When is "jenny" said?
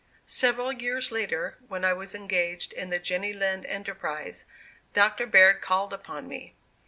2.97-3.33